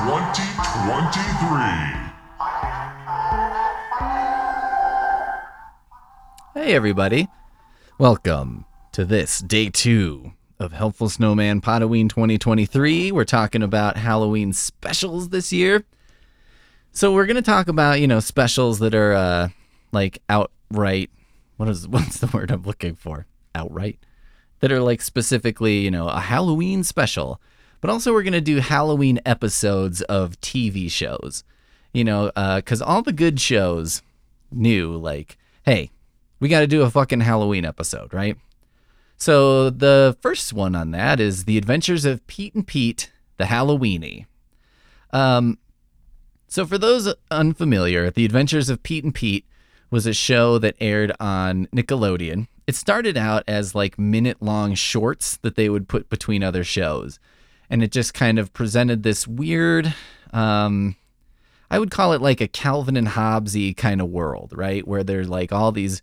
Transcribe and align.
2023. 0.00 1.60
Hey, 6.54 6.74
everybody. 6.74 7.28
Welcome 7.98 8.64
to 8.92 9.04
this 9.04 9.40
day 9.40 9.68
two 9.68 10.32
of 10.58 10.72
Helpful 10.72 11.10
Snowman 11.10 11.60
Podoween 11.60 12.08
2023. 12.08 13.12
We're 13.12 13.24
talking 13.26 13.62
about 13.62 13.98
Halloween 13.98 14.54
specials 14.54 15.28
this 15.28 15.52
year. 15.52 15.84
So 16.92 17.12
we're 17.12 17.26
going 17.26 17.36
to 17.36 17.42
talk 17.42 17.68
about, 17.68 18.00
you 18.00 18.06
know, 18.06 18.20
specials 18.20 18.78
that 18.78 18.94
are 18.94 19.12
uh, 19.12 19.48
like 19.92 20.22
outright. 20.30 21.10
What 21.58 21.68
is 21.68 21.86
what's 21.92 22.20
the 22.20 22.26
word 22.28 22.50
I'm 22.50 22.62
looking 22.62 22.94
for? 22.94 23.26
Outright. 23.54 23.98
That 24.60 24.72
are 24.72 24.80
like 24.80 25.02
specifically, 25.02 25.80
you 25.80 25.90
know, 25.90 26.08
a 26.08 26.20
Halloween 26.20 26.84
special. 26.84 27.38
But 27.80 27.90
also 27.90 28.12
we're 28.12 28.22
going 28.22 28.32
to 28.34 28.40
do 28.40 28.58
Halloween 28.58 29.20
episodes 29.24 30.02
of 30.02 30.40
TV 30.40 30.90
shows. 30.90 31.44
You 31.92 32.04
know, 32.04 32.30
uh, 32.36 32.60
cuz 32.60 32.80
all 32.80 33.02
the 33.02 33.12
good 33.12 33.40
shows 33.40 34.02
knew 34.52 34.96
like, 34.96 35.38
hey, 35.64 35.90
we 36.38 36.48
got 36.48 36.60
to 36.60 36.66
do 36.66 36.82
a 36.82 36.90
fucking 36.90 37.20
Halloween 37.20 37.64
episode, 37.64 38.12
right? 38.12 38.36
So 39.16 39.68
the 39.68 40.16
first 40.22 40.52
one 40.52 40.74
on 40.74 40.92
that 40.92 41.20
is 41.20 41.44
The 41.44 41.58
Adventures 41.58 42.06
of 42.06 42.26
Pete 42.26 42.54
and 42.54 42.66
Pete, 42.66 43.12
the 43.36 43.44
Halloweenie. 43.44 44.24
Um, 45.12 45.58
so 46.48 46.64
for 46.64 46.78
those 46.78 47.12
unfamiliar, 47.30 48.10
The 48.10 48.24
Adventures 48.24 48.70
of 48.70 48.82
Pete 48.82 49.04
and 49.04 49.14
Pete 49.14 49.46
was 49.90 50.06
a 50.06 50.14
show 50.14 50.58
that 50.58 50.76
aired 50.80 51.12
on 51.20 51.66
Nickelodeon. 51.66 52.46
It 52.66 52.76
started 52.76 53.16
out 53.16 53.44
as 53.46 53.74
like 53.74 53.98
minute 53.98 54.40
long 54.40 54.74
shorts 54.74 55.36
that 55.38 55.56
they 55.56 55.68
would 55.68 55.88
put 55.88 56.08
between 56.08 56.42
other 56.42 56.64
shows. 56.64 57.18
And 57.70 57.82
it 57.82 57.92
just 57.92 58.12
kind 58.12 58.38
of 58.38 58.52
presented 58.52 59.04
this 59.04 59.28
weird, 59.28 59.94
um, 60.32 60.96
I 61.70 61.78
would 61.78 61.92
call 61.92 62.12
it 62.12 62.20
like 62.20 62.40
a 62.40 62.48
Calvin 62.48 62.96
and 62.96 63.08
Hobbesy 63.08 63.76
kind 63.76 64.00
of 64.00 64.08
world, 64.08 64.52
right? 64.56 64.86
Where 64.86 65.04
there's 65.04 65.28
like 65.28 65.52
all 65.52 65.70
these 65.70 66.02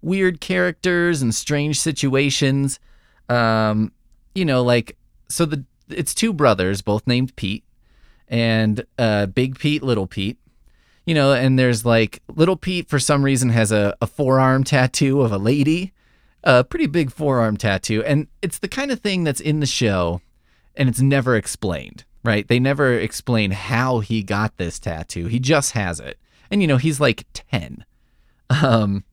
weird 0.00 0.40
characters 0.40 1.20
and 1.20 1.34
strange 1.34 1.80
situations. 1.80 2.78
Um, 3.28 3.92
you 4.34 4.44
know, 4.44 4.62
like 4.62 4.96
so 5.28 5.44
the 5.44 5.64
it's 5.88 6.14
two 6.14 6.32
brothers, 6.32 6.82
both 6.82 7.06
named 7.06 7.34
Pete, 7.36 7.64
and 8.28 8.84
uh, 8.98 9.26
Big 9.26 9.58
Pete, 9.58 9.82
Little 9.82 10.06
Pete. 10.06 10.38
You 11.04 11.14
know, 11.14 11.32
and 11.32 11.58
there's 11.58 11.84
like 11.84 12.22
Little 12.28 12.56
Pete 12.56 12.88
for 12.88 12.98
some 12.98 13.24
reason 13.24 13.48
has 13.50 13.72
a, 13.72 13.96
a 14.00 14.06
forearm 14.06 14.62
tattoo 14.62 15.22
of 15.22 15.32
a 15.32 15.38
lady, 15.38 15.92
a 16.44 16.62
pretty 16.62 16.86
big 16.86 17.10
forearm 17.10 17.56
tattoo, 17.56 18.04
and 18.04 18.28
it's 18.42 18.58
the 18.58 18.68
kind 18.68 18.90
of 18.90 19.00
thing 19.00 19.24
that's 19.24 19.40
in 19.40 19.60
the 19.60 19.66
show, 19.66 20.20
and 20.78 20.88
it's 20.88 21.00
never 21.00 21.36
explained. 21.36 22.04
Right? 22.24 22.48
They 22.48 22.58
never 22.58 22.94
explain 22.94 23.52
how 23.52 24.00
he 24.00 24.22
got 24.22 24.56
this 24.56 24.78
tattoo. 24.78 25.26
He 25.26 25.38
just 25.38 25.72
has 25.72 26.00
it, 26.00 26.18
and 26.50 26.60
you 26.60 26.66
know 26.66 26.76
he's 26.76 27.00
like 27.00 27.26
ten. 27.32 27.84
Um, 28.50 29.04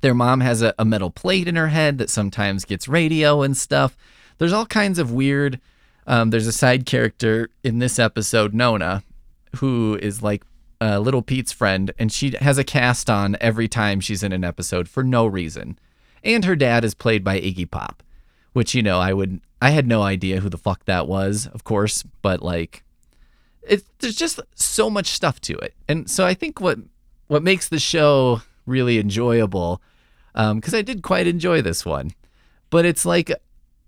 their 0.00 0.14
mom 0.14 0.40
has 0.40 0.62
a, 0.62 0.74
a 0.78 0.84
metal 0.84 1.10
plate 1.10 1.48
in 1.48 1.56
her 1.56 1.68
head 1.68 1.98
that 1.98 2.10
sometimes 2.10 2.64
gets 2.64 2.88
radio 2.88 3.42
and 3.42 3.56
stuff. 3.56 3.96
There's 4.38 4.52
all 4.52 4.66
kinds 4.66 4.98
of 4.98 5.12
weird. 5.12 5.60
Um, 6.06 6.30
there's 6.30 6.46
a 6.46 6.52
side 6.52 6.86
character 6.86 7.50
in 7.62 7.80
this 7.80 7.98
episode, 7.98 8.54
Nona, 8.54 9.02
who 9.56 9.98
is 10.00 10.22
like 10.22 10.42
uh, 10.80 10.98
Little 10.98 11.22
Pete's 11.22 11.52
friend, 11.52 11.92
and 11.98 12.12
she 12.12 12.34
has 12.40 12.58
a 12.58 12.64
cast 12.64 13.10
on 13.10 13.36
every 13.40 13.68
time 13.68 14.00
she's 14.00 14.22
in 14.22 14.32
an 14.32 14.44
episode 14.44 14.88
for 14.88 15.02
no 15.02 15.26
reason. 15.26 15.78
And 16.24 16.44
her 16.44 16.56
dad 16.56 16.84
is 16.84 16.94
played 16.94 17.24
by 17.24 17.40
Iggy 17.40 17.70
Pop, 17.70 18.02
which 18.52 18.74
you 18.74 18.82
know 18.82 18.98
I 18.98 19.12
would 19.12 19.40
I 19.60 19.70
had 19.70 19.86
no 19.86 20.02
idea 20.02 20.40
who 20.40 20.48
the 20.48 20.58
fuck 20.58 20.84
that 20.84 21.08
was, 21.08 21.46
of 21.48 21.64
course, 21.64 22.04
but 22.22 22.42
like 22.42 22.84
it, 23.62 23.84
there's 23.98 24.16
just 24.16 24.40
so 24.54 24.88
much 24.88 25.08
stuff 25.08 25.40
to 25.42 25.56
it, 25.58 25.74
and 25.88 26.10
so 26.10 26.24
I 26.26 26.34
think 26.34 26.60
what 26.60 26.78
what 27.26 27.42
makes 27.42 27.68
the 27.68 27.78
show 27.78 28.42
really 28.66 28.98
enjoyable 28.98 29.80
because 30.32 30.74
um, 30.74 30.78
I 30.78 30.82
did 30.82 31.02
quite 31.02 31.26
enjoy 31.26 31.62
this 31.62 31.84
one. 31.84 32.12
But 32.70 32.84
it's 32.84 33.04
like 33.04 33.32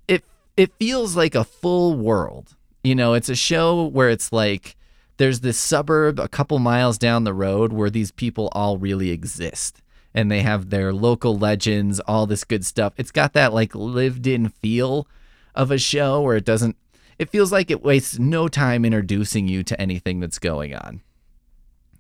it 0.08 0.24
it 0.56 0.72
feels 0.78 1.16
like 1.16 1.34
a 1.34 1.44
full 1.44 1.94
world. 1.94 2.56
You 2.82 2.94
know, 2.94 3.14
it's 3.14 3.28
a 3.28 3.36
show 3.36 3.84
where 3.86 4.08
it's 4.08 4.32
like 4.32 4.76
there's 5.18 5.40
this 5.40 5.58
suburb 5.58 6.18
a 6.18 6.28
couple 6.28 6.58
miles 6.58 6.96
down 6.96 7.24
the 7.24 7.34
road 7.34 7.72
where 7.72 7.90
these 7.90 8.10
people 8.10 8.48
all 8.52 8.78
really 8.78 9.10
exist 9.10 9.82
and 10.14 10.30
they 10.30 10.40
have 10.40 10.70
their 10.70 10.92
local 10.92 11.38
legends, 11.38 12.00
all 12.00 12.26
this 12.26 12.42
good 12.42 12.64
stuff. 12.64 12.94
It's 12.96 13.12
got 13.12 13.34
that 13.34 13.52
like 13.52 13.74
lived 13.74 14.26
in 14.26 14.48
feel 14.48 15.06
of 15.54 15.70
a 15.70 15.78
show 15.78 16.20
where 16.20 16.36
it 16.36 16.44
doesn't 16.44 16.76
it 17.20 17.28
feels 17.28 17.52
like 17.52 17.70
it 17.70 17.82
wastes 17.82 18.18
no 18.18 18.48
time 18.48 18.82
introducing 18.82 19.46
you 19.46 19.62
to 19.62 19.78
anything 19.78 20.20
that's 20.20 20.38
going 20.38 20.74
on. 20.74 21.02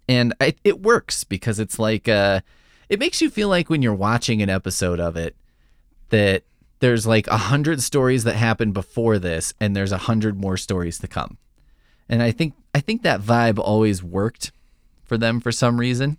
And 0.08 0.32
it, 0.40 0.58
it 0.64 0.80
works 0.80 1.24
because 1.24 1.58
it's 1.60 1.78
like 1.78 2.08
uh 2.08 2.40
it 2.88 2.98
makes 2.98 3.20
you 3.20 3.28
feel 3.28 3.48
like 3.48 3.68
when 3.68 3.82
you're 3.82 3.94
watching 3.94 4.40
an 4.40 4.48
episode 4.48 4.98
of 4.98 5.18
it 5.18 5.36
that 6.08 6.44
there's 6.78 7.06
like 7.06 7.26
a 7.26 7.36
hundred 7.36 7.82
stories 7.82 8.24
that 8.24 8.34
happened 8.34 8.72
before 8.72 9.18
this 9.18 9.52
and 9.60 9.76
there's 9.76 9.92
a 9.92 9.98
hundred 9.98 10.40
more 10.40 10.56
stories 10.56 10.98
to 11.00 11.06
come. 11.06 11.36
And 12.08 12.22
i 12.22 12.30
think 12.30 12.54
i 12.74 12.80
think 12.80 13.02
that 13.02 13.20
vibe 13.20 13.58
always 13.58 14.02
worked 14.02 14.52
for 15.04 15.18
them 15.18 15.38
for 15.38 15.52
some 15.52 15.78
reason. 15.78 16.16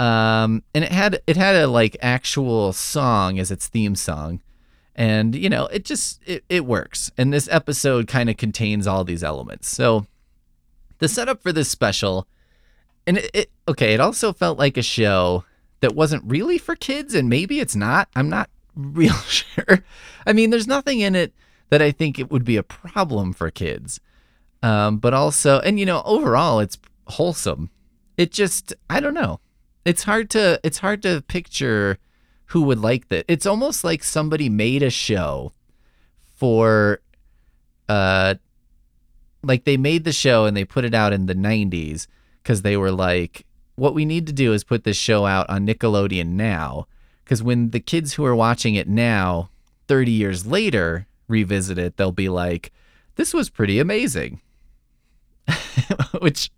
Um 0.00 0.62
and 0.74 0.82
it 0.82 0.92
had 0.92 1.20
it 1.26 1.36
had 1.36 1.56
a 1.56 1.66
like 1.66 1.94
actual 2.00 2.72
song 2.72 3.38
as 3.38 3.50
its 3.50 3.68
theme 3.68 3.96
song 3.96 4.40
and 4.98 5.34
you 5.34 5.48
know 5.48 5.66
it 5.68 5.86
just 5.86 6.20
it, 6.26 6.44
it 6.50 6.66
works 6.66 7.10
and 7.16 7.32
this 7.32 7.48
episode 7.50 8.06
kind 8.06 8.28
of 8.28 8.36
contains 8.36 8.86
all 8.86 9.04
these 9.04 9.24
elements 9.24 9.66
so 9.66 10.06
the 10.98 11.08
setup 11.08 11.42
for 11.42 11.52
this 11.52 11.70
special 11.70 12.26
and 13.06 13.16
it, 13.16 13.30
it 13.32 13.50
okay 13.66 13.94
it 13.94 14.00
also 14.00 14.34
felt 14.34 14.58
like 14.58 14.76
a 14.76 14.82
show 14.82 15.44
that 15.80 15.94
wasn't 15.94 16.24
really 16.24 16.58
for 16.58 16.74
kids, 16.74 17.14
and 17.14 17.28
maybe 17.28 17.60
it's 17.60 17.76
not. 17.76 18.08
I'm 18.16 18.28
not 18.28 18.50
real 18.76 19.14
sure. 19.14 19.84
I 20.26 20.32
mean, 20.32 20.50
there's 20.50 20.66
nothing 20.66 21.00
in 21.00 21.14
it 21.14 21.32
that 21.70 21.82
I 21.82 21.90
think 21.90 22.18
it 22.18 22.30
would 22.30 22.44
be 22.44 22.56
a 22.56 22.62
problem 22.62 23.32
for 23.32 23.50
kids. 23.50 24.00
Um, 24.62 24.98
but 24.98 25.14
also, 25.14 25.60
and 25.60 25.78
you 25.78 25.86
know, 25.86 26.02
overall, 26.04 26.60
it's 26.60 26.78
wholesome. 27.06 27.70
It 28.16 28.32
just, 28.32 28.74
I 28.90 29.00
don't 29.00 29.14
know. 29.14 29.40
It's 29.84 30.02
hard 30.02 30.30
to, 30.30 30.58
it's 30.64 30.78
hard 30.78 31.02
to 31.02 31.22
picture 31.28 31.98
who 32.48 32.62
would 32.62 32.78
like 32.78 33.08
that. 33.08 33.24
It's 33.28 33.46
almost 33.46 33.84
like 33.84 34.02
somebody 34.02 34.48
made 34.48 34.82
a 34.82 34.90
show 34.90 35.52
for, 36.36 37.00
uh, 37.88 38.36
like 39.42 39.64
they 39.64 39.76
made 39.76 40.04
the 40.04 40.12
show 40.12 40.44
and 40.44 40.56
they 40.56 40.64
put 40.64 40.84
it 40.84 40.94
out 40.94 41.12
in 41.12 41.26
the 41.26 41.34
90s 41.34 42.06
because 42.42 42.62
they 42.62 42.76
were 42.76 42.92
like, 42.92 43.44
what 43.76 43.94
we 43.94 44.04
need 44.04 44.26
to 44.26 44.32
do 44.32 44.52
is 44.52 44.64
put 44.64 44.84
this 44.84 44.96
show 44.96 45.26
out 45.26 45.48
on 45.48 45.66
Nickelodeon 45.66 46.28
now. 46.28 46.86
Because 47.24 47.42
when 47.42 47.70
the 47.70 47.80
kids 47.80 48.14
who 48.14 48.24
are 48.24 48.34
watching 48.34 48.74
it 48.74 48.88
now 48.88 49.50
30 49.86 50.10
years 50.10 50.46
later 50.46 51.06
revisit 51.28 51.78
it 51.78 51.96
they'll 51.96 52.12
be 52.12 52.28
like 52.28 52.72
this 53.16 53.34
was 53.34 53.50
pretty 53.50 53.78
amazing. 53.78 54.40
Which 56.20 56.50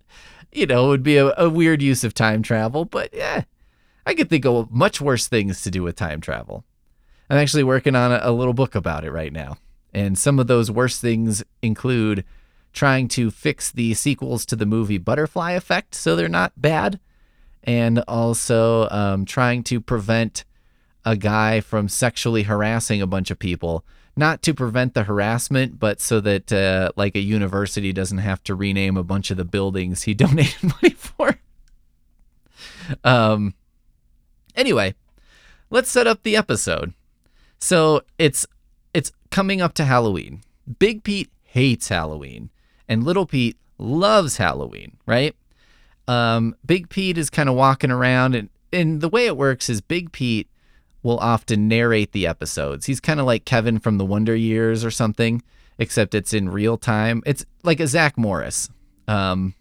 you 0.52 0.66
know 0.66 0.88
would 0.88 1.02
be 1.02 1.16
a, 1.16 1.32
a, 1.36 1.48
weird 1.48 1.80
use 1.82 2.04
of 2.04 2.12
time 2.12 2.42
travel 2.42 2.84
but 2.84 3.12
yeah 3.14 3.44
i 4.06 4.14
could 4.14 4.28
think 4.28 4.44
of 4.44 4.70
much 4.70 5.00
worse 5.00 5.28
things 5.28 5.62
to 5.62 5.70
do 5.70 5.82
with 5.82 5.96
time 5.96 6.20
travel 6.20 6.64
i'm 7.28 7.38
actually 7.38 7.64
working 7.64 7.94
on 7.94 8.12
a, 8.12 8.30
little 8.32 8.54
book 8.54 8.74
about 8.74 9.04
it 9.04 9.12
right 9.12 9.32
now 9.32 9.56
and 9.92 10.16
some 10.16 10.38
of 10.38 10.46
those 10.46 10.70
worst 10.70 11.00
things 11.00 11.42
include 11.62 12.24
trying 12.72 13.08
to 13.08 13.30
fix 13.30 13.72
the 13.72 13.94
sequels 13.94 14.46
to 14.46 14.56
the 14.56 14.66
movie 14.66 14.98
butterfly 14.98 15.52
effect 15.52 15.94
so 15.94 16.14
they're 16.14 16.28
not 16.28 16.52
bad 16.56 17.00
and 17.64 17.98
also 18.08 18.88
um, 18.90 19.24
trying 19.24 19.62
to 19.64 19.80
prevent 19.80 20.44
a 21.04 21.16
guy 21.16 21.60
from 21.60 21.88
sexually 21.88 22.44
harassing 22.44 23.00
a 23.00 23.06
bunch 23.06 23.30
of 23.30 23.38
people. 23.38 23.84
Not 24.16 24.42
to 24.42 24.54
prevent 24.54 24.94
the 24.94 25.04
harassment, 25.04 25.78
but 25.78 26.00
so 26.00 26.20
that 26.20 26.52
uh, 26.52 26.92
like 26.96 27.14
a 27.14 27.20
university 27.20 27.92
doesn't 27.92 28.18
have 28.18 28.42
to 28.44 28.54
rename 28.54 28.96
a 28.96 29.04
bunch 29.04 29.30
of 29.30 29.36
the 29.36 29.44
buildings 29.44 30.02
he 30.02 30.14
donated 30.14 30.62
money 30.62 30.94
for. 30.94 31.38
Um. 33.04 33.54
Anyway, 34.56 34.94
let's 35.70 35.90
set 35.90 36.06
up 36.06 36.22
the 36.22 36.36
episode. 36.36 36.92
So 37.58 38.02
it's 38.18 38.46
it's 38.94 39.12
coming 39.30 39.60
up 39.60 39.74
to 39.74 39.84
Halloween. 39.84 40.42
Big 40.78 41.04
Pete 41.04 41.30
hates 41.42 41.88
Halloween, 41.88 42.50
and 42.88 43.04
Little 43.04 43.26
Pete 43.26 43.56
loves 43.78 44.36
Halloween, 44.36 44.96
right? 45.06 45.34
Um, 46.08 46.56
Big 46.64 46.88
Pete 46.88 47.18
is 47.18 47.30
kind 47.30 47.48
of 47.48 47.54
walking 47.54 47.90
around, 47.90 48.34
and, 48.34 48.48
and 48.72 49.00
the 49.00 49.08
way 49.08 49.26
it 49.26 49.36
works 49.36 49.68
is 49.68 49.80
Big 49.80 50.12
Pete 50.12 50.48
will 51.02 51.18
often 51.18 51.68
narrate 51.68 52.12
the 52.12 52.26
episodes. 52.26 52.86
He's 52.86 53.00
kind 53.00 53.20
of 53.20 53.26
like 53.26 53.44
Kevin 53.44 53.78
from 53.78 53.98
the 53.98 54.04
Wonder 54.04 54.34
Years 54.34 54.84
or 54.84 54.90
something, 54.90 55.42
except 55.78 56.14
it's 56.14 56.32
in 56.32 56.48
real 56.48 56.76
time. 56.76 57.22
It's 57.26 57.44
like 57.62 57.80
a 57.80 57.86
Zach 57.86 58.18
Morris. 58.18 58.68
Um, 59.08 59.54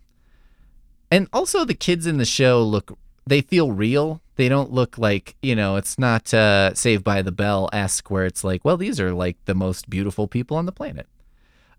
and 1.11 1.27
also 1.33 1.65
the 1.65 1.73
kids 1.73 2.05
in 2.05 2.17
the 2.17 2.25
show 2.25 2.61
look 2.63 2.97
they 3.25 3.41
feel 3.41 3.71
real. 3.71 4.21
They 4.39 4.47
don't 4.47 4.71
look 4.71 4.97
like, 4.97 5.35
you 5.41 5.53
know, 5.53 5.75
it's 5.75 5.99
not 5.99 6.33
uh, 6.33 6.73
Saved 6.73 7.03
by 7.03 7.21
the 7.21 7.31
Bell 7.33 7.69
esque 7.73 8.09
where 8.09 8.23
it's 8.23 8.41
like, 8.41 8.63
well, 8.63 8.77
these 8.77 8.97
are 8.97 9.11
like 9.11 9.35
the 9.43 9.53
most 9.53 9.89
beautiful 9.89 10.29
people 10.29 10.55
on 10.55 10.65
the 10.65 10.71
planet. 10.71 11.07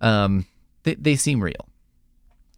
Um, 0.02 0.44
they, 0.82 0.94
they 0.96 1.16
seem 1.16 1.42
real. 1.42 1.70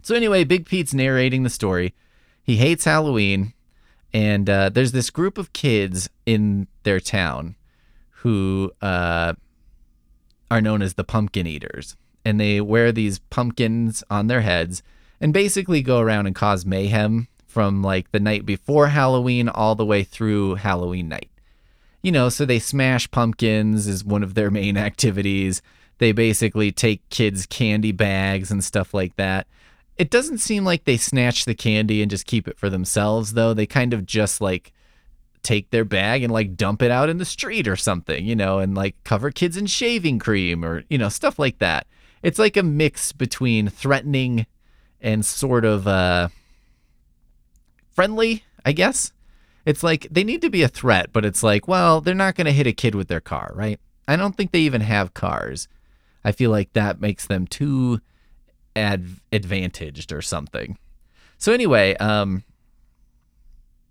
So, 0.03 0.17
anyway, 0.17 0.43
Big 0.43 0.67
Pete's 0.67 0.93
narrating 0.93 1.45
the 1.45 1.51
story. 1.51 1.95
He 2.43 2.57
hates 2.57 2.85
Halloween. 2.85 3.53
And 4.13 4.51
uh, 4.51 4.71
there's 4.71 4.91
this 4.91 5.09
group 5.09 5.39
of 5.39 5.53
kids 5.53 6.11
in 6.27 6.67
their 6.83 6.99
town 6.99 7.55
who 8.11 8.73
uh, 8.83 9.35
are 10.51 10.61
known 10.61 10.83
as 10.83 10.95
the 10.95 11.05
pumpkin 11.05 11.47
eaters. 11.47 11.97
And 12.25 12.41
they 12.41 12.61
wear 12.61 12.91
these 12.91 13.21
pumpkins 13.21 14.03
on 14.11 14.27
their 14.27 14.41
heads 14.41 14.83
and 15.21 15.33
basically 15.33 15.81
go 15.81 16.01
around 16.01 16.27
and 16.27 16.35
cause 16.35 16.67
mayhem 16.67 17.29
from 17.53 17.83
like 17.83 18.11
the 18.13 18.21
night 18.21 18.47
before 18.47 18.89
Halloween 18.89 19.49
all 19.49 19.75
the 19.75 19.85
way 19.85 20.05
through 20.05 20.55
Halloween 20.55 21.09
night. 21.09 21.31
You 22.03 22.11
know, 22.11 22.31
so 22.31 22.47
they 22.47 22.59
smash 22.59 23.11
pumpkins 23.11 23.87
is 23.87 24.05
one 24.05 24.23
of 24.23 24.35
their 24.35 24.51
main 24.61 24.79
activities. 24.79 25.61
They 25.99 26.13
basically 26.13 26.73
take 26.73 27.09
kids' 27.11 27.45
candy 27.45 27.93
bags 27.93 28.51
and 28.51 28.65
stuff 28.65 28.95
like 28.95 29.17
that. 29.17 29.47
It 29.99 30.11
doesn't 30.11 30.39
seem 30.39 30.65
like 30.65 30.85
they 30.85 30.97
snatch 30.97 31.45
the 31.45 31.55
candy 31.55 32.01
and 32.01 32.11
just 32.11 32.27
keep 32.27 32.49
it 32.49 32.59
for 32.59 32.71
themselves, 32.71 33.35
though. 33.35 33.53
They 33.53 33.67
kind 33.67 33.93
of 33.93 34.07
just 34.07 34.41
like 34.41 34.73
take 35.43 35.71
their 35.71 35.85
bag 35.85 36.23
and 36.23 36.33
like 36.33 36.57
dump 36.57 36.81
it 36.81 36.91
out 36.91 37.11
in 37.11 37.19
the 37.19 37.25
street 37.27 37.69
or 37.69 37.77
something, 37.77 38.25
you 38.25 38.35
know, 38.35 38.59
and 38.61 38.75
like 38.75 38.97
cover 39.05 39.31
kids 39.31 39.59
in 39.59 39.67
shaving 39.67 40.19
cream 40.19 40.65
or, 40.65 40.85
you 40.89 40.97
know, 40.97 41.11
stuff 41.11 41.39
like 41.39 41.59
that. 41.59 41.87
It's 42.23 42.39
like 42.39 42.57
a 42.57 42.63
mix 42.63 43.13
between 43.13 43.69
threatening 43.69 44.47
and 45.03 45.27
sort 45.27 45.65
of 45.67 45.87
uh 45.87 46.29
friendly, 47.95 48.45
I 48.65 48.73
guess. 48.73 49.13
It's 49.65 49.83
like 49.83 50.09
they 50.11 50.25
need 50.25 50.43
to 50.43 50.51
be 50.51 50.63
a 50.63 50.69
threat, 50.69 51.11
but 51.13 51.25
it's 51.25 51.43
like, 51.43 51.69
well, 51.69 52.01
they're 52.01 52.15
not 52.15 52.35
going 52.35 52.47
to 52.47 52.53
hit 52.53 52.67
a 52.67 52.73
kid 52.73 52.95
with 52.95 53.09
their 53.09 53.21
car, 53.21 53.53
right? 53.55 53.79
I 54.09 54.17
don't 54.17 54.37
think 54.37 54.51
they 54.51 54.61
even 54.61 54.81
have 54.81 55.15
cars. 55.15 55.69
I 56.25 56.33
feel 56.33 56.51
like 56.51 56.73
that 56.73 57.01
makes 57.01 57.27
them 57.27 57.47
too 57.47 58.01
ad- 58.75 59.21
advantaged 59.33 60.13
or 60.13 60.23
something. 60.23 60.79
So 61.39 61.53
anyway, 61.53 61.97
um 61.97 62.45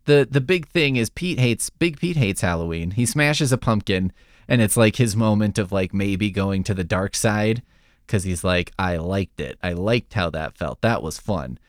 the 0.06 0.27
the 0.30 0.42
big 0.42 0.68
thing 0.68 0.95
is 0.95 1.09
Pete 1.09 1.39
hates 1.39 1.69
Big 1.69 2.00
Pete 2.00 2.18
hates 2.18 2.42
Halloween. 2.42 2.92
He 2.92 3.06
smashes 3.06 3.51
a 3.51 3.57
pumpkin 3.57 4.12
and 4.48 4.62
it's 4.62 4.77
like 4.77 4.95
his 4.95 5.15
moment 5.15 5.57
of 5.57 5.71
like 5.71 5.94
maybe 5.94 6.31
going 6.31 6.63
to 6.63 6.74
the 6.74 6.83
dark 6.83 7.15
side 7.15 7.62
cuz 8.07 8.24
he's 8.24 8.44
like 8.44 8.71
I 8.80 8.98
liked 8.98 9.39
it. 9.39 9.57
I 9.62 9.74
liked 9.74 10.13
how 10.13 10.30
that 10.31 10.57
felt. 10.57 10.81
That 10.81 11.03
was 11.03 11.18
fun 11.18 11.59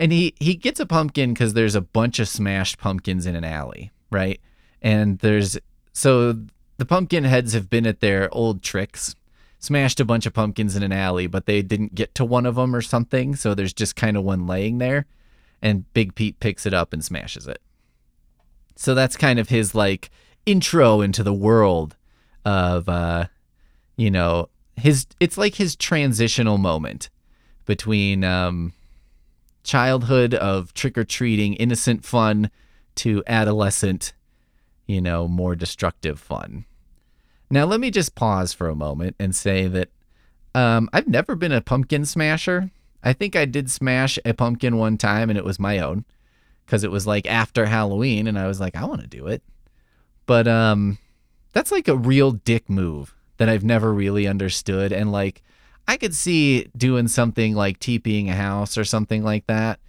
and 0.00 0.10
he 0.10 0.34
he 0.40 0.54
gets 0.54 0.80
a 0.80 0.86
pumpkin 0.86 1.34
because 1.34 1.52
there's 1.52 1.74
a 1.74 1.80
bunch 1.82 2.18
of 2.18 2.26
smashed 2.26 2.78
pumpkins 2.78 3.26
in 3.26 3.36
an 3.36 3.44
alley, 3.44 3.92
right? 4.10 4.40
And 4.80 5.18
there's 5.18 5.58
so 5.92 6.34
the 6.78 6.86
pumpkin 6.86 7.24
heads 7.24 7.52
have 7.52 7.68
been 7.68 7.86
at 7.86 8.00
their 8.00 8.32
old 8.32 8.62
tricks, 8.62 9.14
smashed 9.58 10.00
a 10.00 10.04
bunch 10.06 10.24
of 10.24 10.32
pumpkins 10.32 10.74
in 10.74 10.82
an 10.82 10.90
alley, 10.90 11.26
but 11.26 11.44
they 11.44 11.60
didn't 11.60 11.94
get 11.94 12.14
to 12.14 12.24
one 12.24 12.46
of 12.46 12.54
them 12.54 12.74
or 12.74 12.80
something. 12.80 13.36
So 13.36 13.54
there's 13.54 13.74
just 13.74 13.94
kind 13.94 14.16
of 14.16 14.24
one 14.24 14.46
laying 14.46 14.78
there, 14.78 15.04
and 15.60 15.92
Big 15.92 16.14
Pete 16.14 16.40
picks 16.40 16.64
it 16.64 16.72
up 16.72 16.94
and 16.94 17.04
smashes 17.04 17.46
it. 17.46 17.60
So 18.76 18.94
that's 18.94 19.18
kind 19.18 19.38
of 19.38 19.50
his 19.50 19.74
like 19.74 20.10
intro 20.46 21.02
into 21.02 21.22
the 21.22 21.34
world 21.34 21.94
of 22.46 22.88
uh 22.88 23.26
you 23.98 24.10
know 24.10 24.48
his 24.76 25.06
it's 25.20 25.36
like 25.36 25.56
his 25.56 25.76
transitional 25.76 26.56
moment 26.56 27.10
between 27.66 28.24
um 28.24 28.72
childhood 29.62 30.34
of 30.34 30.74
trick 30.74 30.96
or 30.96 31.04
treating, 31.04 31.54
innocent 31.54 32.04
fun, 32.04 32.50
to 32.96 33.22
adolescent, 33.26 34.12
you 34.86 35.00
know, 35.00 35.28
more 35.28 35.54
destructive 35.54 36.18
fun. 36.18 36.64
Now, 37.50 37.64
let 37.64 37.80
me 37.80 37.90
just 37.90 38.14
pause 38.14 38.52
for 38.52 38.68
a 38.68 38.76
moment 38.76 39.16
and 39.18 39.34
say 39.34 39.66
that 39.66 39.88
um, 40.54 40.88
I've 40.92 41.08
never 41.08 41.34
been 41.34 41.52
a 41.52 41.60
pumpkin 41.60 42.04
smasher. 42.04 42.70
I 43.02 43.12
think 43.12 43.34
I 43.34 43.44
did 43.44 43.70
smash 43.70 44.18
a 44.24 44.34
pumpkin 44.34 44.76
one 44.76 44.98
time 44.98 45.30
and 45.30 45.38
it 45.38 45.44
was 45.44 45.58
my 45.58 45.78
own 45.78 46.04
because 46.64 46.84
it 46.84 46.90
was 46.90 47.06
like 47.06 47.26
after 47.26 47.66
Halloween 47.66 48.26
and 48.26 48.38
I 48.38 48.46
was 48.46 48.60
like, 48.60 48.76
I 48.76 48.84
want 48.84 49.00
to 49.00 49.06
do 49.06 49.26
it. 49.26 49.42
But 50.26 50.46
um, 50.46 50.98
that's 51.52 51.72
like 51.72 51.88
a 51.88 51.96
real 51.96 52.32
dick 52.32 52.68
move 52.68 53.14
that 53.38 53.48
I've 53.48 53.64
never 53.64 53.92
really 53.92 54.26
understood. 54.26 54.92
And 54.92 55.10
like, 55.10 55.42
I 55.90 55.96
could 55.96 56.14
see 56.14 56.68
doing 56.76 57.08
something 57.08 57.56
like 57.56 57.80
TPing 57.80 58.30
a 58.30 58.34
house 58.34 58.78
or 58.78 58.84
something 58.84 59.24
like 59.24 59.48
that, 59.48 59.80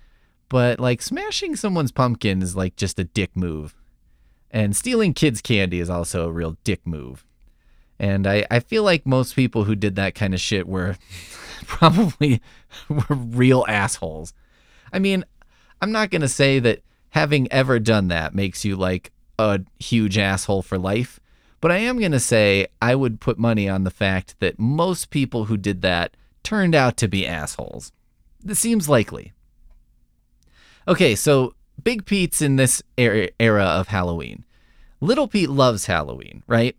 but 0.50 0.80
like 0.80 1.00
smashing 1.00 1.56
someone's 1.56 1.92
pumpkin 1.92 2.42
is 2.42 2.56
like 2.56 2.76
just 2.76 2.98
a 2.98 3.04
dick 3.04 3.38
move. 3.38 3.76
And 4.50 4.76
stealing 4.76 5.14
kids' 5.14 5.44
candy 5.44 5.80
is 5.80 5.92
also 5.92 6.28
a 6.28 6.32
real 6.32 6.58
dick 6.64 6.88
move. 6.88 7.24
And 8.00 8.26
I, 8.26 8.48
I 8.50 8.62
feel 8.62 8.82
like 8.82 9.06
most 9.06 9.36
people 9.36 9.66
who 9.66 9.76
did 9.76 9.96
that 9.98 10.16
kind 10.16 10.34
of 10.34 10.42
shit 10.42 10.68
were 10.68 10.98
probably 11.68 12.42
were 12.90 13.16
real 13.16 13.64
assholes. 13.68 14.34
I 14.92 14.98
mean, 14.98 15.24
I'm 15.84 15.92
not 15.92 16.10
going 16.10 16.24
to 16.24 16.28
say 16.28 16.58
that 16.58 16.82
having 17.10 17.48
ever 17.52 17.78
done 17.78 18.08
that 18.08 18.34
makes 18.34 18.66
you 18.66 18.76
like 18.76 19.12
a 19.38 19.62
huge 19.78 20.18
asshole 20.18 20.64
for 20.64 20.80
life, 20.80 21.20
but 21.62 21.72
I 21.72 21.78
am 21.78 22.00
going 22.00 22.12
to 22.12 22.20
say 22.20 22.68
I 22.82 22.96
would 22.96 23.22
put 23.22 23.38
money 23.38 23.70
on 23.70 23.84
the 23.84 23.92
fact 23.92 24.36
that 24.40 24.60
most 24.60 25.12
people 25.12 25.46
who 25.46 25.58
did 25.58 25.82
that 25.84 26.18
turned 26.44 26.76
out 26.76 26.98
to 26.98 27.08
be 27.08 27.26
assholes. 27.26 27.92
This 28.44 28.60
seems 28.60 28.90
likely. 28.90 29.32
Okay, 30.88 31.16
so 31.16 31.54
Big 31.82 32.06
Pete's 32.06 32.42
in 32.42 32.56
this 32.56 32.82
er-, 33.00 33.30
era 33.40 33.66
of 33.66 33.88
Halloween. 33.88 34.44
Little 35.00 35.28
Pete 35.28 35.50
loves 35.50 35.86
Halloween, 35.86 36.44
right? 36.48 36.76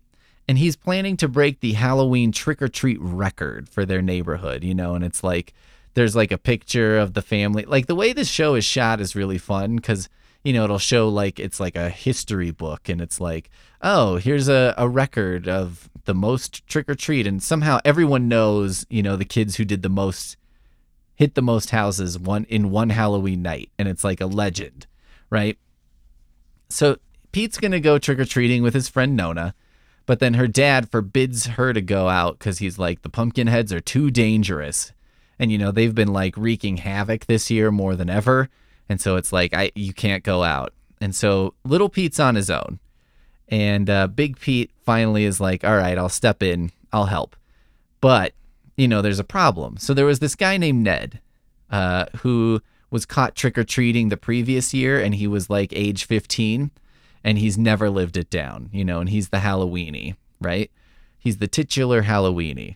And 0.47 0.57
he's 0.57 0.75
planning 0.75 1.15
to 1.17 1.29
break 1.29 1.61
the 1.61 1.73
Halloween 1.73 2.33
trick 2.33 2.61
or 2.61 2.67
treat 2.67 2.99
record 3.01 3.69
for 3.69 3.85
their 3.85 4.01
neighborhood, 4.01 4.63
you 4.63 4.75
know, 4.75 4.93
and 4.95 5.03
it's 5.03 5.23
like 5.23 5.53
there's 5.93 6.15
like 6.15 6.31
a 6.31 6.37
picture 6.37 6.97
of 6.97 7.13
the 7.13 7.21
family. 7.21 7.63
Like 7.63 7.87
the 7.87 7.95
way 7.95 8.11
this 8.11 8.29
show 8.29 8.55
is 8.55 8.65
shot 8.65 8.99
is 8.99 9.15
really 9.15 9.37
fun 9.37 9.77
because 9.77 10.09
you 10.43 10.53
know, 10.53 10.65
it'll 10.65 10.77
show 10.77 11.07
like 11.07 11.39
it's 11.39 11.59
like 11.59 11.75
a 11.75 11.89
history 11.89 12.51
book 12.51 12.89
and 12.89 13.01
it's 13.01 13.19
like, 13.19 13.49
oh, 13.81 14.17
here's 14.17 14.47
a, 14.49 14.73
a 14.77 14.87
record 14.87 15.47
of 15.47 15.89
the 16.05 16.13
most 16.13 16.65
trick 16.67 16.89
or 16.89 16.95
treat. 16.95 17.25
And 17.25 17.41
somehow 17.41 17.79
everyone 17.85 18.27
knows, 18.27 18.85
you 18.89 19.01
know, 19.01 19.15
the 19.15 19.25
kids 19.25 19.55
who 19.55 19.65
did 19.65 19.81
the 19.81 19.89
most, 19.89 20.37
hit 21.15 21.35
the 21.35 21.41
most 21.41 21.69
houses 21.69 22.19
one 22.19 22.45
in 22.45 22.71
one 22.71 22.89
Halloween 22.89 23.41
night. 23.41 23.69
And 23.79 23.87
it's 23.87 24.03
like 24.03 24.19
a 24.19 24.25
legend, 24.25 24.85
right? 25.29 25.57
So 26.69 26.97
Pete's 27.31 27.57
going 27.57 27.71
to 27.71 27.79
go 27.79 27.97
trick 27.97 28.19
or 28.19 28.25
treating 28.25 28.63
with 28.63 28.73
his 28.73 28.89
friend 28.89 29.15
Nona. 29.15 29.55
But 30.05 30.19
then 30.19 30.33
her 30.33 30.47
dad 30.47 30.89
forbids 30.89 31.45
her 31.45 31.71
to 31.71 31.81
go 31.81 32.09
out 32.09 32.37
because 32.37 32.57
he's 32.57 32.77
like, 32.77 33.03
the 33.03 33.09
pumpkin 33.09 33.47
heads 33.47 33.71
are 33.71 33.79
too 33.79 34.11
dangerous. 34.11 34.91
And, 35.39 35.49
you 35.49 35.57
know, 35.57 35.71
they've 35.71 35.95
been 35.95 36.11
like 36.11 36.35
wreaking 36.35 36.77
havoc 36.77 37.25
this 37.25 37.49
year 37.49 37.71
more 37.71 37.95
than 37.95 38.09
ever. 38.09 38.49
And 38.89 38.99
so 39.01 39.15
it's 39.15 39.33
like 39.33 39.53
I 39.53 39.71
you 39.75 39.93
can't 39.93 40.23
go 40.23 40.43
out. 40.43 40.73
And 41.01 41.15
so 41.15 41.53
little 41.65 41.89
Pete's 41.89 42.19
on 42.19 42.35
his 42.35 42.49
own. 42.49 42.79
And 43.49 43.89
uh, 43.89 44.07
Big 44.07 44.39
Pete 44.39 44.71
finally 44.81 45.25
is 45.25 45.39
like, 45.39 45.63
all 45.63 45.77
right, 45.77 45.97
I'll 45.97 46.09
step 46.09 46.41
in, 46.41 46.71
I'll 46.91 47.05
help. 47.05 47.35
But, 48.01 48.33
you 48.77 48.87
know, 48.87 49.01
there's 49.01 49.19
a 49.19 49.23
problem. 49.23 49.77
So 49.77 49.93
there 49.93 50.05
was 50.05 50.19
this 50.19 50.35
guy 50.35 50.57
named 50.57 50.83
Ned 50.83 51.19
uh, 51.69 52.05
who 52.17 52.61
was 52.89 53.05
caught 53.05 53.35
trick 53.35 53.57
or 53.57 53.63
treating 53.63 54.09
the 54.09 54.17
previous 54.17 54.73
year 54.73 54.99
and 54.99 55.15
he 55.15 55.27
was 55.27 55.49
like 55.49 55.73
age 55.73 56.05
15 56.05 56.71
and 57.23 57.37
he's 57.37 57.57
never 57.57 57.89
lived 57.89 58.17
it 58.17 58.29
down, 58.29 58.69
you 58.71 58.83
know, 58.83 58.99
and 58.99 59.09
he's 59.09 59.29
the 59.29 59.37
Halloweenie, 59.37 60.15
right? 60.39 60.69
He's 61.17 61.37
the 61.37 61.47
titular 61.47 62.03
Halloweenie. 62.03 62.75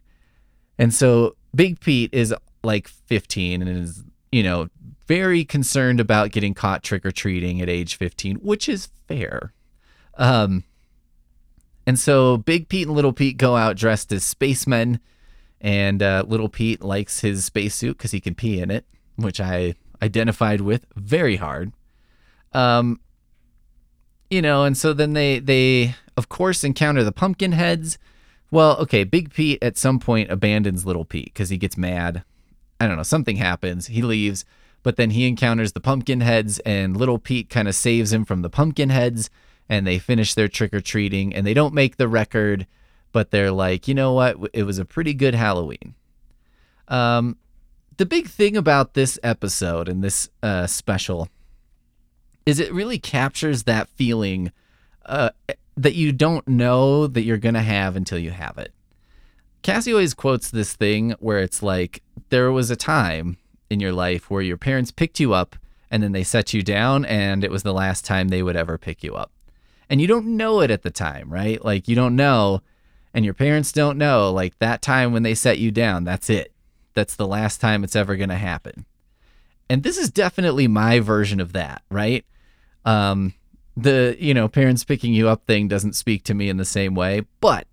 And 0.78 0.94
so 0.94 1.36
Big 1.54 1.80
Pete 1.80 2.14
is 2.14 2.34
like 2.64 2.88
15 2.88 3.62
and 3.62 3.84
is, 3.84 4.04
you 4.32 4.44
know, 4.44 4.70
very 5.08 5.46
concerned 5.46 6.00
about 6.00 6.32
getting 6.32 6.54
caught 6.54 6.84
trick 6.84 7.06
or 7.06 7.12
treating 7.12 7.62
at 7.62 7.70
age 7.70 7.96
15, 7.96 8.38
which 8.38 8.68
is 8.68 8.90
fair. 9.08 9.54
Um, 10.16 10.64
and 11.86 11.98
so 11.98 12.38
Big 12.38 12.68
Pete 12.68 12.88
and 12.88 12.96
Little 12.96 13.14
Pete 13.14 13.38
go 13.38 13.56
out 13.56 13.78
dressed 13.78 14.12
as 14.12 14.24
spacemen, 14.24 15.00
and 15.62 16.04
uh, 16.04 16.26
Little 16.28 16.50
Pete 16.50 16.82
likes 16.82 17.22
his 17.22 17.46
spacesuit 17.46 17.98
because 17.98 18.12
he 18.12 18.20
can 18.20 18.36
pee 18.36 18.60
in 18.60 18.70
it, 18.70 18.86
which 19.16 19.40
I 19.40 19.76
identified 20.02 20.62
with 20.62 20.86
very 20.96 21.38
hard. 21.38 21.72
Um, 22.54 23.00
you 24.30 24.42
know, 24.42 24.66
and 24.66 24.78
so 24.78 24.94
then 24.94 25.14
they 25.14 25.40
they 25.40 25.96
of 26.18 26.28
course 26.28 26.64
encounter 26.64 27.04
the 27.04 27.12
pumpkin 27.12 27.54
heads. 27.54 27.98
Well, 28.52 28.78
okay, 28.80 29.04
Big 29.04 29.34
Pete 29.34 29.62
at 29.62 29.78
some 29.78 30.00
point 30.00 30.32
abandons 30.32 30.86
Little 30.86 31.06
Pete 31.06 31.34
because 31.34 31.50
he 31.50 31.58
gets 31.58 31.78
mad. 31.78 32.24
I 32.80 32.88
don't 32.88 32.98
know, 32.98 33.04
something 33.04 33.38
happens. 33.38 33.88
He 33.88 34.02
leaves 34.02 34.46
but 34.88 34.96
then 34.96 35.10
he 35.10 35.28
encounters 35.28 35.74
the 35.74 35.82
pumpkin 35.82 36.22
heads 36.22 36.60
and 36.60 36.96
little 36.96 37.20
pete 37.20 37.50
kind 37.50 37.68
of 37.68 37.76
saves 37.76 38.14
him 38.14 38.24
from 38.24 38.42
the 38.42 38.50
pumpkin 38.50 38.90
heads 38.90 39.30
and 39.68 39.86
they 39.86 40.00
finish 40.00 40.34
their 40.34 40.48
trick-or-treating 40.48 41.36
and 41.36 41.46
they 41.46 41.54
don't 41.54 41.74
make 41.74 41.98
the 41.98 42.08
record 42.08 42.66
but 43.12 43.30
they're 43.32 43.52
like 43.52 43.90
you 43.90 43.94
know 43.94 44.14
what 44.14 44.38
it 44.54 44.64
was 44.64 44.80
a 44.80 44.86
pretty 44.86 45.14
good 45.14 45.36
halloween 45.36 45.94
um, 46.88 47.36
the 47.98 48.06
big 48.06 48.30
thing 48.30 48.56
about 48.56 48.94
this 48.94 49.20
episode 49.24 49.90
and 49.90 50.02
this 50.02 50.30
uh, 50.42 50.66
special 50.66 51.28
is 52.46 52.62
it 52.62 52.72
really 52.72 52.98
captures 52.98 53.64
that 53.64 53.90
feeling 53.90 54.54
uh, 55.06 55.32
that 55.76 55.96
you 55.96 56.14
don't 56.14 56.48
know 56.48 57.08
that 57.08 57.24
you're 57.24 57.36
going 57.36 57.56
to 57.56 57.62
have 57.62 57.98
until 57.98 58.18
you 58.18 58.32
have 58.32 58.58
it. 58.58 58.74
Cassie 59.64 59.92
always 59.92 60.14
quotes 60.14 60.50
this 60.50 60.74
thing 60.74 61.14
where 61.20 61.40
it's 61.40 61.62
like, 61.62 62.02
there 62.30 62.54
was 62.54 62.72
a 62.72 62.78
time 62.78 63.38
in 63.70 63.80
your 63.80 63.94
life 63.94 64.30
where 64.30 64.42
your 64.42 64.58
parents 64.58 64.92
picked 64.92 65.20
you 65.20 65.34
up 65.34 65.56
and 65.90 66.04
then 66.04 66.12
they 66.12 66.24
set 66.24 66.54
you 66.54 66.62
down, 66.62 67.06
and 67.06 67.44
it 67.44 67.52
was 67.52 67.64
the 67.64 67.74
last 67.74 68.04
time 68.04 68.28
they 68.28 68.44
would 68.44 68.58
ever 68.58 68.78
pick 68.78 69.04
you 69.04 69.16
up. 69.16 69.32
And 69.90 70.02
you 70.02 70.08
don't 70.08 70.36
know 70.36 70.60
it 70.60 70.70
at 70.70 70.84
the 70.84 70.92
time, 70.92 71.32
right? 71.32 71.64
Like, 71.64 71.88
you 71.88 71.96
don't 71.96 72.18
know, 72.18 72.62
and 73.14 73.24
your 73.24 73.34
parents 73.34 73.72
don't 73.72 73.98
know, 73.98 74.30
like, 74.32 74.60
that 74.60 74.82
time 74.82 75.14
when 75.14 75.24
they 75.24 75.34
set 75.34 75.60
you 75.60 75.72
down, 75.72 76.04
that's 76.04 76.30
it. 76.30 76.52
That's 76.94 77.16
the 77.16 77.28
last 77.28 77.62
time 77.62 77.86
it's 77.86 77.96
ever 77.96 78.18
going 78.18 78.28
to 78.30 78.36
happen. 78.36 78.86
And 79.70 79.84
this 79.84 79.98
is 79.98 80.10
definitely 80.10 80.68
my 80.68 81.00
version 81.00 81.40
of 81.40 81.54
that, 81.54 81.82
right? 81.90 82.26
Um, 82.84 83.34
the, 83.78 84.18
you 84.20 84.34
know, 84.34 84.50
parents 84.50 84.84
picking 84.84 85.14
you 85.14 85.30
up 85.30 85.46
thing 85.46 85.70
doesn't 85.70 85.94
speak 85.94 86.24
to 86.26 86.34
me 86.34 86.50
in 86.50 86.58
the 86.58 86.66
same 86.66 86.96
way, 86.96 87.22
but 87.40 87.66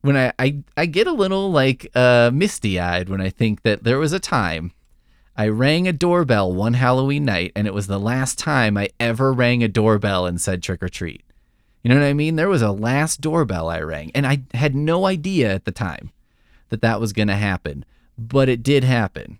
when 0.00 0.16
I, 0.16 0.32
I, 0.38 0.62
I 0.76 0.86
get 0.86 1.06
a 1.06 1.12
little 1.12 1.52
like 1.52 1.88
uh, 1.94 2.30
misty 2.34 2.80
eyed 2.80 3.08
when 3.08 3.20
I 3.20 3.30
think 3.30 3.62
that 3.62 3.84
there 3.84 3.98
was 3.98 4.12
a 4.12 4.18
time 4.18 4.72
I 5.36 5.48
rang 5.48 5.88
a 5.88 5.92
doorbell 5.92 6.52
one 6.52 6.74
Halloween 6.74 7.24
night, 7.24 7.52
and 7.56 7.66
it 7.66 7.74
was 7.74 7.88
the 7.88 7.98
last 7.98 8.38
time 8.38 8.76
I 8.76 8.90
ever 9.00 9.32
rang 9.32 9.64
a 9.64 9.68
doorbell 9.68 10.26
and 10.26 10.40
said 10.40 10.62
trick 10.62 10.82
or 10.82 10.88
treat. 10.88 11.24
You 11.82 11.90
know 11.90 12.00
what 12.00 12.06
I 12.06 12.12
mean? 12.14 12.36
There 12.36 12.48
was 12.48 12.62
a 12.62 12.70
last 12.70 13.20
doorbell 13.20 13.68
I 13.68 13.80
rang, 13.80 14.10
and 14.14 14.26
I 14.26 14.42
had 14.54 14.74
no 14.74 15.06
idea 15.06 15.52
at 15.52 15.64
the 15.64 15.72
time 15.72 16.12
that 16.68 16.80
that 16.82 17.00
was 17.00 17.12
going 17.12 17.28
to 17.28 17.34
happen, 17.34 17.84
but 18.16 18.48
it 18.48 18.62
did 18.62 18.84
happen. 18.84 19.38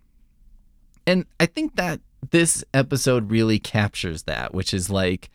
And 1.07 1.27
I 1.39 1.47
think 1.47 1.77
that 1.77 2.01
this 2.31 2.65
episode 2.75 3.31
really 3.31 3.59
captures 3.59 4.25
that, 4.25 4.53
which 4.53 4.75
is 4.75 4.91
like 4.91 5.31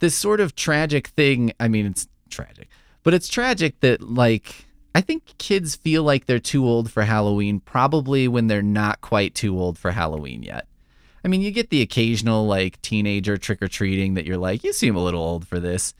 this 0.00 0.14
sort 0.14 0.40
of 0.40 0.54
tragic 0.56 1.08
thing. 1.08 1.52
I 1.60 1.68
mean, 1.68 1.86
it's 1.86 2.08
tragic, 2.28 2.68
but 3.02 3.14
it's 3.14 3.28
tragic 3.28 3.80
that, 3.80 4.02
like, 4.02 4.65
I 4.96 5.02
think 5.02 5.36
kids 5.36 5.76
feel 5.76 6.04
like 6.04 6.24
they're 6.24 6.38
too 6.38 6.64
old 6.64 6.90
for 6.90 7.02
Halloween 7.02 7.60
probably 7.60 8.28
when 8.28 8.46
they're 8.46 8.62
not 8.62 9.02
quite 9.02 9.34
too 9.34 9.60
old 9.60 9.76
for 9.76 9.90
Halloween 9.90 10.42
yet. 10.42 10.66
I 11.22 11.28
mean, 11.28 11.42
you 11.42 11.50
get 11.50 11.68
the 11.68 11.82
occasional 11.82 12.46
like 12.46 12.80
teenager 12.80 13.36
trick 13.36 13.60
or 13.60 13.68
treating 13.68 14.14
that 14.14 14.24
you're 14.24 14.38
like, 14.38 14.64
you 14.64 14.72
seem 14.72 14.96
a 14.96 15.04
little 15.04 15.20
old 15.20 15.46
for 15.46 15.60
this. 15.60 15.92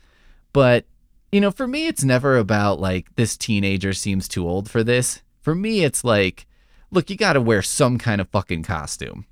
But, 0.51 0.85
you 1.31 1.39
know, 1.39 1.51
for 1.51 1.67
me, 1.67 1.85
it's 1.85 2.03
never 2.03 2.37
about 2.39 2.79
like 2.79 3.15
this 3.15 3.37
teenager 3.37 3.93
seems 3.93 4.27
too 4.27 4.47
old 4.47 4.67
for 4.67 4.83
this. 4.83 5.21
For 5.41 5.53
me, 5.53 5.83
it's 5.83 6.03
like, 6.03 6.47
look, 6.89 7.11
you 7.11 7.17
got 7.17 7.33
to 7.33 7.41
wear 7.41 7.61
some 7.61 7.99
kind 7.99 8.19
of 8.19 8.29
fucking 8.29 8.63
costume. 8.63 9.27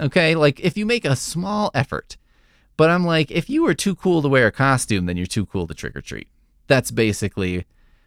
Okay? 0.00 0.34
Like, 0.34 0.58
if 0.58 0.76
you 0.76 0.86
make 0.86 1.04
a 1.04 1.14
small 1.14 1.70
effort, 1.72 2.16
but 2.76 2.90
I'm 2.90 3.06
like, 3.06 3.30
if 3.30 3.48
you 3.48 3.62
were 3.62 3.74
too 3.74 3.94
cool 3.94 4.22
to 4.22 4.28
wear 4.28 4.48
a 4.48 4.50
costume, 4.50 5.06
then 5.06 5.16
you're 5.16 5.26
too 5.26 5.46
cool 5.46 5.68
to 5.68 5.74
trick 5.74 5.94
or 5.94 6.00
treat. 6.00 6.26
That's 6.66 6.90
basically, 6.90 7.64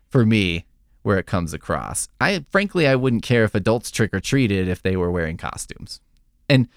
for 0.10 0.26
me, 0.26 0.66
where 1.08 1.18
it 1.18 1.26
comes 1.26 1.54
across. 1.54 2.10
I 2.20 2.44
frankly 2.52 2.86
I 2.86 2.98
wouldn't 2.98 3.24
care 3.24 3.46
if 3.46 3.56
adults 3.56 3.92
trick 3.92 4.14
or 4.14 4.20
treated 4.20 4.68
if 4.68 4.82
they 4.82 4.98
were 4.98 5.10
wearing 5.10 5.38
costumes. 5.38 6.02
And 6.50 6.68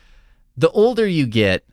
the 0.56 0.70
older 0.70 1.04
you 1.04 1.26
get, 1.26 1.64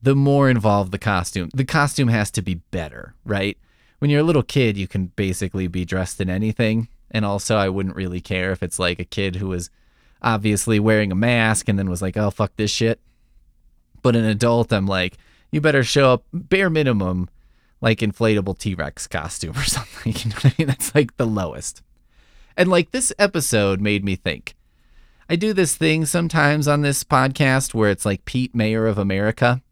the 0.00 0.14
more 0.14 0.48
involved 0.48 0.92
the 0.92 1.00
costume. 1.00 1.50
The 1.52 1.64
costume 1.64 2.06
has 2.06 2.30
to 2.30 2.42
be 2.42 2.54
better, 2.70 3.16
right? 3.24 3.58
When 3.98 4.08
you're 4.08 4.20
a 4.20 4.30
little 4.30 4.44
kid, 4.44 4.76
you 4.76 4.86
can 4.86 5.06
basically 5.16 5.66
be 5.66 5.84
dressed 5.84 6.20
in 6.20 6.30
anything. 6.30 6.86
And 7.10 7.24
also, 7.24 7.56
I 7.56 7.68
wouldn't 7.68 7.96
really 7.96 8.20
care 8.20 8.52
if 8.52 8.62
it's 8.62 8.78
like 8.78 9.00
a 9.00 9.04
kid 9.04 9.34
who 9.34 9.48
was 9.48 9.68
obviously 10.22 10.78
wearing 10.78 11.10
a 11.10 11.16
mask 11.16 11.68
and 11.68 11.76
then 11.76 11.90
was 11.90 12.02
like, 12.02 12.16
oh, 12.16 12.30
fuck 12.30 12.52
this 12.54 12.70
shit. 12.70 13.00
But 14.00 14.14
an 14.14 14.26
adult, 14.26 14.72
I'm 14.72 14.86
like, 14.86 15.16
you 15.50 15.60
better 15.60 15.82
show 15.82 16.12
up 16.12 16.24
bare 16.32 16.70
minimum 16.70 17.28
like 17.80 17.98
inflatable 17.98 18.58
T 18.58 18.74
Rex 18.74 19.06
costume 19.06 19.56
or 19.56 19.64
something. 19.64 20.12
You 20.12 20.30
know 20.30 20.36
what 20.36 20.46
I 20.46 20.54
mean? 20.56 20.68
That's 20.68 20.94
like 20.94 21.16
the 21.16 21.26
lowest. 21.26 21.82
And 22.56 22.68
like 22.70 22.90
this 22.90 23.12
episode 23.18 23.80
made 23.80 24.04
me 24.04 24.16
think. 24.16 24.54
I 25.28 25.36
do 25.36 25.52
this 25.52 25.76
thing 25.76 26.06
sometimes 26.06 26.68
on 26.68 26.82
this 26.82 27.04
podcast 27.04 27.74
where 27.74 27.90
it's 27.90 28.06
like 28.06 28.24
Pete, 28.24 28.54
Mayor 28.54 28.86
of 28.86 28.96
America. 28.96 29.62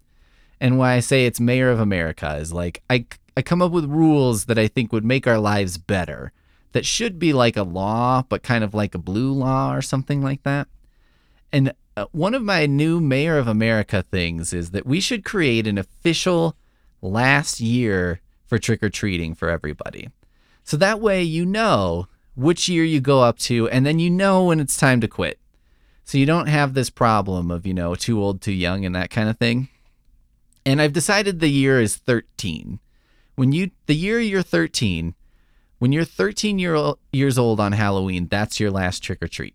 And 0.61 0.79
why 0.79 0.95
I 0.95 1.01
say 1.01 1.27
it's 1.27 1.41
Mayor 1.41 1.71
of 1.71 1.81
America 1.81 2.37
is 2.37 2.53
like 2.53 2.83
I, 2.91 3.07
I 3.37 3.43
come 3.43 3.63
up 3.63 3.73
with 3.73 3.85
rules 3.85 4.47
that 4.47 4.59
I 4.59 4.69
think 4.69 4.93
would 4.93 5.05
make 5.05 5.27
our 5.27 5.39
lives 5.39 5.79
better 5.79 6.33
that 6.73 6.85
should 6.85 7.19
be 7.21 7.33
like 7.33 7.57
a 7.57 7.63
law, 7.63 8.25
but 8.29 8.43
kind 8.43 8.65
of 8.65 8.75
like 8.75 8.95
a 8.95 8.99
blue 8.99 9.33
law 9.33 9.73
or 9.73 9.81
something 9.81 10.21
like 10.23 10.43
that. 10.43 10.67
And 11.53 11.73
uh, 11.97 12.07
one 12.11 12.35
of 12.35 12.43
my 12.43 12.67
new 12.67 13.01
Mayor 13.01 13.39
of 13.39 13.47
America 13.47 14.03
things 14.03 14.53
is 14.53 14.73
that 14.73 14.85
we 14.85 15.01
should 15.01 15.25
create 15.25 15.69
an 15.69 15.79
official 15.79 16.57
last 17.01 17.61
year 17.61 18.21
for 18.47 18.59
trick 18.59 18.83
or 18.83 18.91
treating 18.91 19.37
for 19.37 19.49
everybody. 19.49 20.09
So 20.65 20.77
that 20.79 21.01
way 21.01 21.23
you 21.23 21.47
know 21.47 22.09
which 22.35 22.69
year 22.69 22.85
you 22.85 23.01
go 23.01 23.23
up 23.23 23.39
to, 23.41 23.69
and 23.69 23.85
then 23.87 23.99
you 23.99 24.11
know 24.11 24.45
when 24.45 24.61
it's 24.61 24.77
time 24.77 25.01
to 25.01 25.09
quit. 25.09 25.39
So 26.05 26.19
you 26.19 26.27
don't 26.27 26.49
have 26.49 26.75
this 26.75 26.91
problem 26.91 27.51
of, 27.51 27.67
you 27.67 27.75
know, 27.75 27.95
too 27.95 28.23
old, 28.23 28.41
too 28.41 28.53
young, 28.53 28.85
and 28.85 28.95
that 28.95 29.11
kind 29.11 29.29
of 29.29 29.39
thing. 29.39 29.69
And 30.67 30.81
I've 30.81 30.93
decided 30.93 31.41
the 31.41 31.49
year 31.49 31.81
is 31.81 31.97
13. 31.97 32.79
When 33.37 33.53
you, 33.53 33.71
the 33.87 33.95
year 33.95 34.21
you're 34.21 34.43
13, 34.43 35.15
when 35.79 35.93
you're 35.93 36.05
13 36.05 36.59
year 36.59 36.75
old, 36.75 36.99
years 37.13 37.39
old 37.39 37.61
on 37.61 37.73
Halloween, 37.73 38.29
that's 38.29 38.61
your 38.61 38.71
last 38.71 39.03
trick 39.03 39.23
or 39.23 39.29
treat. 39.29 39.55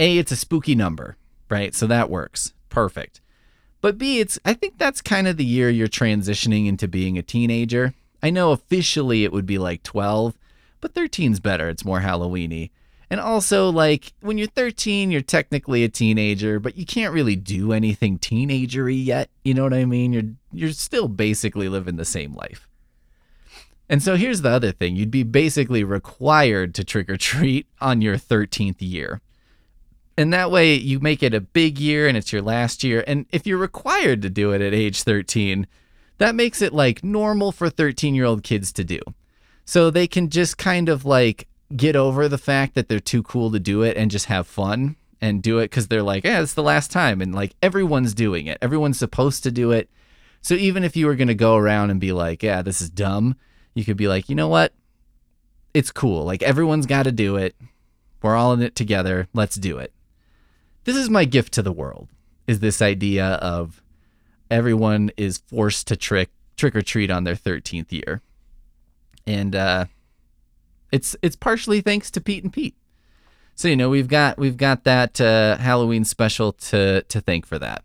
A, 0.00 0.18
it's 0.18 0.32
a 0.32 0.36
spooky 0.36 0.74
number, 0.74 1.16
right? 1.48 1.74
So 1.74 1.86
that 1.86 2.10
works. 2.10 2.52
Perfect. 2.68 3.20
But 3.80 3.98
B, 3.98 4.18
it's, 4.18 4.38
I 4.44 4.54
think 4.54 4.78
that's 4.78 5.02
kind 5.02 5.28
of 5.28 5.36
the 5.36 5.44
year 5.44 5.70
you're 5.70 5.88
transitioning 5.88 6.66
into 6.66 6.88
being 6.88 7.18
a 7.18 7.22
teenager. 7.22 7.94
I 8.22 8.30
know 8.30 8.52
officially 8.52 9.24
it 9.24 9.32
would 9.32 9.46
be 9.46 9.58
like 9.58 9.82
12, 9.82 10.34
but 10.84 10.92
13's 10.92 11.40
better. 11.40 11.70
It's 11.70 11.82
more 11.82 12.00
Halloweeny. 12.00 12.70
And 13.08 13.18
also, 13.18 13.70
like, 13.70 14.12
when 14.20 14.36
you're 14.36 14.46
13, 14.46 15.10
you're 15.10 15.22
technically 15.22 15.82
a 15.82 15.88
teenager, 15.88 16.60
but 16.60 16.76
you 16.76 16.84
can't 16.84 17.14
really 17.14 17.36
do 17.36 17.72
anything 17.72 18.18
teenagery 18.18 19.02
yet. 19.02 19.30
You 19.44 19.54
know 19.54 19.62
what 19.62 19.72
I 19.72 19.86
mean? 19.86 20.12
You're 20.12 20.34
you're 20.52 20.72
still 20.72 21.08
basically 21.08 21.70
living 21.70 21.96
the 21.96 22.04
same 22.04 22.34
life. 22.34 22.68
And 23.88 24.02
so 24.02 24.16
here's 24.16 24.42
the 24.42 24.50
other 24.50 24.72
thing. 24.72 24.94
You'd 24.94 25.10
be 25.10 25.22
basically 25.22 25.84
required 25.84 26.74
to 26.74 26.84
trick 26.84 27.08
or 27.08 27.16
treat 27.16 27.66
on 27.80 28.02
your 28.02 28.16
13th 28.16 28.76
year. 28.80 29.22
And 30.18 30.34
that 30.34 30.50
way 30.50 30.74
you 30.74 31.00
make 31.00 31.22
it 31.22 31.32
a 31.32 31.40
big 31.40 31.78
year 31.78 32.06
and 32.06 32.16
it's 32.16 32.32
your 32.32 32.42
last 32.42 32.84
year. 32.84 33.02
And 33.06 33.24
if 33.32 33.46
you're 33.46 33.56
required 33.56 34.20
to 34.20 34.28
do 34.28 34.52
it 34.52 34.60
at 34.60 34.74
age 34.74 35.02
13, 35.02 35.66
that 36.18 36.34
makes 36.34 36.60
it 36.60 36.74
like 36.74 37.02
normal 37.02 37.52
for 37.52 37.70
13 37.70 38.14
year 38.14 38.26
old 38.26 38.42
kids 38.42 38.70
to 38.74 38.84
do. 38.84 39.00
So 39.64 39.90
they 39.90 40.06
can 40.06 40.28
just 40.28 40.58
kind 40.58 40.88
of 40.88 41.04
like 41.04 41.48
get 41.74 41.96
over 41.96 42.28
the 42.28 42.38
fact 42.38 42.74
that 42.74 42.88
they're 42.88 43.00
too 43.00 43.22
cool 43.22 43.50
to 43.50 43.58
do 43.58 43.82
it 43.82 43.96
and 43.96 44.10
just 44.10 44.26
have 44.26 44.46
fun 44.46 44.96
and 45.20 45.42
do 45.42 45.58
it 45.58 45.64
because 45.64 45.88
they're 45.88 46.02
like, 46.02 46.24
yeah, 46.24 46.40
it's 46.40 46.54
the 46.54 46.62
last 46.62 46.90
time. 46.90 47.20
And 47.20 47.34
like 47.34 47.54
everyone's 47.62 48.14
doing 48.14 48.46
it, 48.46 48.58
everyone's 48.60 48.98
supposed 48.98 49.42
to 49.44 49.50
do 49.50 49.70
it. 49.70 49.88
So 50.42 50.54
even 50.54 50.84
if 50.84 50.96
you 50.96 51.06
were 51.06 51.14
going 51.14 51.28
to 51.28 51.34
go 51.34 51.56
around 51.56 51.90
and 51.90 52.00
be 52.00 52.12
like, 52.12 52.42
yeah, 52.42 52.60
this 52.60 52.82
is 52.82 52.90
dumb, 52.90 53.36
you 53.72 53.84
could 53.84 53.96
be 53.96 54.08
like, 54.08 54.28
you 54.28 54.34
know 54.34 54.48
what? 54.48 54.74
It's 55.72 55.90
cool. 55.90 56.24
Like 56.24 56.42
everyone's 56.42 56.86
got 56.86 57.04
to 57.04 57.12
do 57.12 57.36
it. 57.36 57.56
We're 58.22 58.36
all 58.36 58.52
in 58.52 58.62
it 58.62 58.76
together. 58.76 59.28
Let's 59.32 59.56
do 59.56 59.78
it. 59.78 59.92
This 60.84 60.96
is 60.96 61.08
my 61.08 61.24
gift 61.24 61.54
to 61.54 61.62
the 61.62 61.72
world 61.72 62.08
is 62.46 62.60
this 62.60 62.82
idea 62.82 63.24
of 63.24 63.82
everyone 64.50 65.10
is 65.16 65.38
forced 65.38 65.86
to 65.88 65.96
trick 65.96 66.30
trick 66.56 66.76
or 66.76 66.82
treat 66.82 67.10
on 67.10 67.24
their 67.24 67.34
13th 67.34 67.90
year 67.90 68.22
and 69.26 69.54
uh, 69.54 69.86
it's 70.92 71.16
it's 71.22 71.36
partially 71.36 71.80
thanks 71.80 72.10
to 72.12 72.20
Pete 72.20 72.44
and 72.44 72.52
Pete. 72.52 72.76
So 73.54 73.68
you 73.68 73.76
know 73.76 73.88
we've 73.88 74.08
got 74.08 74.38
we've 74.38 74.56
got 74.56 74.84
that 74.84 75.20
uh, 75.20 75.56
Halloween 75.58 76.04
special 76.04 76.52
to 76.52 77.02
to 77.02 77.20
thank 77.20 77.46
for 77.46 77.58
that. 77.58 77.84